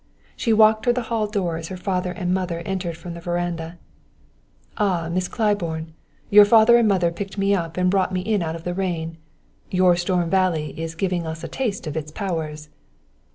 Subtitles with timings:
[0.35, 3.77] She walked toward the hall door as her father and mother entered from the veranda.
[4.79, 5.93] "Ah, Miss Claiborne!
[6.31, 9.17] Your father and mother picked me up and brought me in out of the rain.
[9.69, 12.69] Your Storm Valley is giving us a taste of its powers."